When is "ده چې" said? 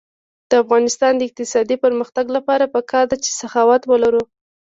3.11-3.31